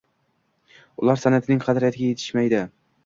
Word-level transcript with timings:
Ular 1.03 1.21
san’atning 1.25 1.61
qadriga 1.67 2.05
yetishmaydi. 2.11 2.65